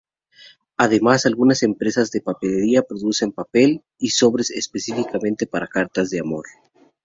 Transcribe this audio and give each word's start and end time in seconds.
Algunas 0.77 1.61
empresas 1.61 2.09
de 2.09 2.21
papelería 2.21 2.81
producen 2.81 3.31
Papel 3.31 3.83
y 3.99 4.09
Sobres 4.09 4.49
específicamente 4.49 5.45
para 5.45 5.67
cartas 5.67 6.09
de 6.09 6.21
amor. 6.21 6.45